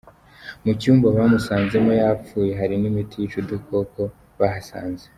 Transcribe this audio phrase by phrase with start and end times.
[0.63, 4.01] Mu cyumba bamusanzemo yapfuye, hari n'imiti yica udukoko
[4.39, 5.05] bahasanze.